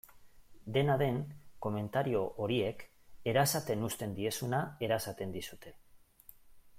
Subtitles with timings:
[0.77, 1.19] Dena den,
[1.65, 2.81] komentario horiek
[3.33, 5.79] erasaten uzten diezuna erasaten dizute.